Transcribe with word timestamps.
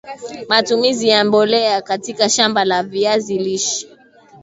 matumizi 0.49 1.07
ya 1.09 1.25
mbolea 1.25 1.81
katika 1.81 2.29
shamba 2.29 2.65
la 2.65 2.83
viazi 2.83 3.37
lishe 3.39 3.87